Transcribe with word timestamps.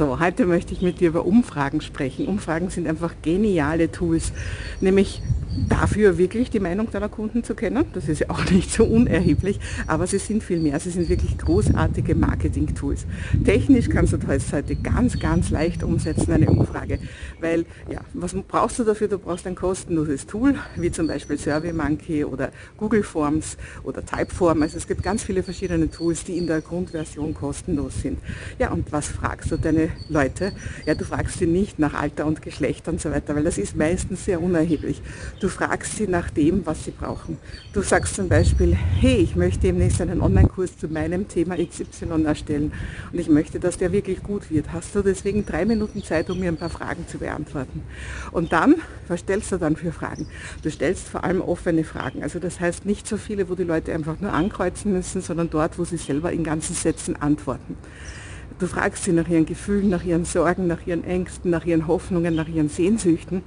So, 0.00 0.18
heute 0.18 0.46
möchte 0.46 0.72
ich 0.72 0.80
mit 0.80 1.00
dir 1.00 1.08
über 1.08 1.26
Umfragen 1.26 1.82
sprechen. 1.82 2.26
Umfragen 2.26 2.70
sind 2.70 2.88
einfach 2.88 3.12
geniale 3.20 3.92
Tools, 3.92 4.32
nämlich 4.80 5.20
dafür 5.68 6.18
wirklich 6.18 6.50
die 6.50 6.60
Meinung 6.60 6.90
deiner 6.90 7.08
Kunden 7.08 7.42
zu 7.44 7.54
kennen. 7.54 7.84
Das 7.92 8.08
ist 8.08 8.20
ja 8.20 8.30
auch 8.30 8.44
nicht 8.50 8.70
so 8.70 8.84
unerheblich, 8.84 9.58
aber 9.86 10.06
sie 10.06 10.18
sind 10.18 10.42
viel 10.42 10.60
mehr. 10.60 10.78
Sie 10.80 10.90
sind 10.90 11.08
wirklich 11.08 11.38
großartige 11.38 12.14
Marketing-Tools. 12.14 13.06
Technisch 13.44 13.88
kannst 13.88 14.12
du 14.12 14.16
das 14.16 14.52
heute 14.52 14.76
ganz, 14.76 15.18
ganz 15.18 15.50
leicht 15.50 15.82
umsetzen, 15.82 16.32
eine 16.32 16.50
Umfrage, 16.50 16.98
weil, 17.40 17.66
ja, 17.90 18.00
was 18.14 18.34
brauchst 18.34 18.78
du 18.78 18.84
dafür? 18.84 19.08
Du 19.08 19.18
brauchst 19.18 19.46
ein 19.46 19.54
kostenloses 19.54 20.26
Tool, 20.26 20.54
wie 20.76 20.90
zum 20.90 21.06
Beispiel 21.06 21.38
SurveyMonkey 21.38 22.24
oder 22.24 22.50
Google 22.76 23.02
Forms 23.02 23.56
oder 23.82 24.04
Typeform. 24.04 24.62
Also 24.62 24.76
es 24.76 24.86
gibt 24.86 25.02
ganz 25.02 25.22
viele 25.22 25.42
verschiedene 25.42 25.90
Tools, 25.90 26.24
die 26.24 26.38
in 26.38 26.46
der 26.46 26.60
Grundversion 26.60 27.34
kostenlos 27.34 28.02
sind. 28.02 28.18
Ja, 28.58 28.70
und 28.70 28.92
was 28.92 29.08
fragst 29.08 29.50
du 29.50 29.56
deine 29.56 29.90
Leute? 30.08 30.52
Ja, 30.86 30.94
du 30.94 31.04
fragst 31.04 31.38
sie 31.38 31.46
nicht 31.46 31.78
nach 31.78 31.94
Alter 31.94 32.26
und 32.26 32.42
Geschlecht 32.42 32.88
und 32.88 33.00
so 33.00 33.10
weiter, 33.10 33.34
weil 33.34 33.44
das 33.44 33.58
ist 33.58 33.76
meistens 33.76 34.24
sehr 34.24 34.42
unerheblich. 34.42 35.02
Du 35.40 35.48
fragst 35.48 35.96
sie 35.96 36.06
nach 36.06 36.28
dem, 36.28 36.66
was 36.66 36.84
sie 36.84 36.90
brauchen. 36.90 37.38
Du 37.72 37.80
sagst 37.80 38.14
zum 38.14 38.28
Beispiel, 38.28 38.74
hey, 38.74 39.16
ich 39.16 39.36
möchte 39.36 39.60
demnächst 39.60 40.02
einen 40.02 40.20
Online-Kurs 40.20 40.76
zu 40.76 40.86
meinem 40.88 41.28
Thema 41.28 41.56
XY 41.56 42.24
erstellen 42.26 42.72
und 43.10 43.18
ich 43.18 43.30
möchte, 43.30 43.58
dass 43.58 43.78
der 43.78 43.90
wirklich 43.90 44.22
gut 44.22 44.50
wird. 44.50 44.70
Hast 44.70 44.94
du 44.94 45.00
deswegen 45.00 45.46
drei 45.46 45.64
Minuten 45.64 46.04
Zeit, 46.04 46.28
um 46.28 46.40
mir 46.40 46.48
ein 46.48 46.58
paar 46.58 46.68
Fragen 46.68 47.08
zu 47.08 47.16
beantworten? 47.16 47.82
Und 48.32 48.52
dann, 48.52 48.74
was 49.08 49.20
stellst 49.20 49.50
du 49.50 49.56
dann 49.56 49.76
für 49.76 49.92
Fragen? 49.92 50.26
Du 50.62 50.70
stellst 50.70 51.08
vor 51.08 51.24
allem 51.24 51.40
offene 51.40 51.84
Fragen. 51.84 52.22
Also 52.22 52.38
das 52.38 52.60
heißt 52.60 52.84
nicht 52.84 53.08
so 53.08 53.16
viele, 53.16 53.48
wo 53.48 53.54
die 53.54 53.64
Leute 53.64 53.94
einfach 53.94 54.20
nur 54.20 54.34
ankreuzen 54.34 54.92
müssen, 54.92 55.22
sondern 55.22 55.48
dort, 55.48 55.78
wo 55.78 55.84
sie 55.86 55.96
selber 55.96 56.32
in 56.32 56.44
ganzen 56.44 56.74
Sätzen 56.74 57.16
antworten. 57.16 57.78
Du 58.60 58.66
fragst 58.66 59.04
sie 59.04 59.12
nach 59.12 59.26
ihren 59.26 59.46
Gefühlen, 59.46 59.88
nach 59.88 60.04
ihren 60.04 60.26
Sorgen, 60.26 60.66
nach 60.66 60.86
ihren 60.86 61.02
Ängsten, 61.02 61.50
nach 61.50 61.64
ihren 61.64 61.86
Hoffnungen, 61.86 62.34
nach 62.34 62.46
ihren 62.46 62.68
Sehnsüchten 62.68 63.40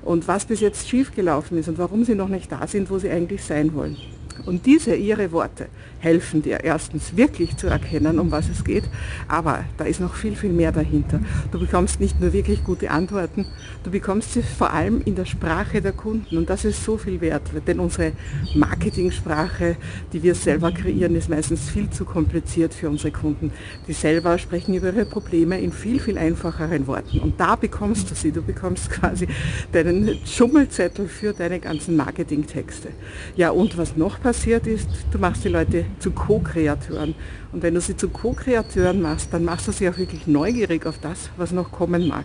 und 0.00 0.26
was 0.26 0.46
bis 0.46 0.60
jetzt 0.60 0.88
schiefgelaufen 0.88 1.58
ist 1.58 1.68
und 1.68 1.76
warum 1.76 2.04
sie 2.04 2.14
noch 2.14 2.28
nicht 2.28 2.50
da 2.50 2.66
sind, 2.66 2.88
wo 2.88 2.98
sie 2.98 3.10
eigentlich 3.10 3.44
sein 3.44 3.74
wollen. 3.74 3.98
Und 4.46 4.66
diese, 4.66 4.94
ihre 4.94 5.32
Worte, 5.32 5.68
helfen 6.04 6.42
dir 6.42 6.62
erstens 6.62 7.16
wirklich 7.16 7.56
zu 7.56 7.66
erkennen, 7.66 8.18
um 8.18 8.30
was 8.30 8.48
es 8.50 8.62
geht, 8.62 8.84
aber 9.26 9.64
da 9.78 9.84
ist 9.84 10.00
noch 10.00 10.14
viel, 10.14 10.36
viel 10.36 10.52
mehr 10.52 10.70
dahinter. 10.70 11.18
Du 11.50 11.58
bekommst 11.58 11.98
nicht 11.98 12.20
nur 12.20 12.34
wirklich 12.34 12.62
gute 12.62 12.90
Antworten, 12.90 13.46
du 13.84 13.90
bekommst 13.90 14.34
sie 14.34 14.42
vor 14.42 14.72
allem 14.72 15.00
in 15.04 15.14
der 15.14 15.24
Sprache 15.24 15.80
der 15.80 15.92
Kunden 15.92 16.36
und 16.36 16.50
das 16.50 16.66
ist 16.66 16.84
so 16.84 16.98
viel 16.98 17.22
wert, 17.22 17.50
denn 17.66 17.80
unsere 17.80 18.12
Marketingsprache, 18.54 19.76
die 20.12 20.22
wir 20.22 20.34
selber 20.34 20.72
kreieren, 20.72 21.16
ist 21.16 21.30
meistens 21.30 21.70
viel 21.70 21.88
zu 21.88 22.04
kompliziert 22.04 22.74
für 22.74 22.90
unsere 22.90 23.10
Kunden. 23.10 23.50
Die 23.88 23.94
selber 23.94 24.36
sprechen 24.36 24.74
über 24.74 24.92
ihre 24.92 25.06
Probleme 25.06 25.58
in 25.58 25.72
viel, 25.72 25.98
viel 26.00 26.18
einfacheren 26.18 26.86
Worten 26.86 27.20
und 27.20 27.40
da 27.40 27.56
bekommst 27.56 28.10
du 28.10 28.14
sie, 28.14 28.30
du 28.30 28.42
bekommst 28.42 28.90
quasi 28.90 29.26
deinen 29.72 30.18
Schummelzettel 30.26 31.08
für 31.08 31.32
deine 31.32 31.60
ganzen 31.60 31.96
Marketingtexte. 31.96 32.88
Ja, 33.36 33.50
und 33.50 33.78
was 33.78 33.96
noch 33.96 34.20
passiert 34.24 34.66
ist, 34.66 34.88
du 35.10 35.18
machst 35.18 35.44
die 35.44 35.50
Leute 35.50 35.84
zu 35.98 36.10
Co-Kreateuren. 36.10 37.14
Und 37.52 37.62
wenn 37.62 37.74
du 37.74 37.80
sie 37.82 37.94
zu 37.94 38.08
Co-Kreateuren 38.08 39.02
machst, 39.02 39.28
dann 39.34 39.44
machst 39.44 39.68
du 39.68 39.72
sie 39.72 39.86
auch 39.86 39.98
wirklich 39.98 40.26
neugierig 40.26 40.86
auf 40.86 40.98
das, 40.98 41.28
was 41.36 41.52
noch 41.52 41.70
kommen 41.70 42.08
mag. 42.08 42.24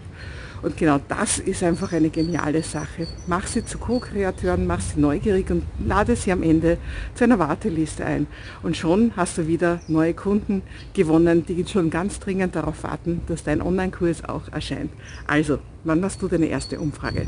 Und 0.62 0.78
genau 0.78 0.98
das 1.10 1.40
ist 1.40 1.62
einfach 1.62 1.92
eine 1.92 2.10
geniale 2.10 2.64
Sache. 2.64 3.06
Mach 3.28 3.48
sie 3.48 3.66
zu 3.66 3.78
Co-Kreateuren, 3.78 4.66
mach 4.66 4.80
sie 4.80 4.98
neugierig 4.98 5.52
und 5.52 5.64
lade 5.86 6.16
sie 6.16 6.32
am 6.32 6.42
Ende 6.42 6.78
zu 7.16 7.26
einer 7.26 7.38
Warteliste 7.38 8.06
ein. 8.06 8.28
Und 8.64 8.78
schon 8.78 9.12
hast 9.18 9.38
du 9.38 9.48
wieder 9.48 9.82
neue 9.90 10.14
Kunden 10.14 10.62
gewonnen, 10.94 11.46
die 11.46 11.66
schon 11.68 11.90
ganz 11.90 12.22
dringend 12.22 12.56
darauf 12.56 12.84
warten, 12.84 13.20
dass 13.28 13.44
dein 13.44 13.62
Online-Kurs 13.62 14.24
auch 14.24 14.48
erscheint. 14.54 14.92
Also, 15.28 15.60
wann 15.84 16.00
machst 16.00 16.22
du 16.22 16.30
deine 16.30 16.46
erste 16.46 16.80
Umfrage? 16.80 17.28